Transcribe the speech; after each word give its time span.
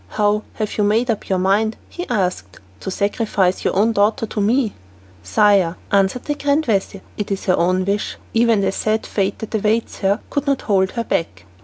"How 0.17 0.41
have 0.55 0.79
you 0.79 0.83
made 0.83 1.11
up 1.11 1.29
your 1.29 1.37
mind," 1.37 1.77
he 1.87 2.09
asked, 2.09 2.57
"to 2.79 2.89
sacrifice 2.89 3.63
your 3.63 3.75
own 3.75 3.91
daughter 3.91 4.25
to 4.25 4.41
me?" 4.41 4.73
"Sire," 5.21 5.77
answered 5.91 6.23
the 6.25 6.33
grand 6.33 6.65
vizir, 6.65 7.01
"it 7.17 7.29
is 7.29 7.45
her 7.45 7.55
own 7.55 7.85
wish. 7.85 8.17
Even 8.33 8.61
the 8.61 8.71
sad 8.71 9.05
fate 9.05 9.37
that 9.37 9.53
awaits 9.53 9.99
her 9.99 10.19
could 10.31 10.47
not 10.47 10.63
hold 10.63 10.93
her 10.93 11.03
back." 11.03 11.45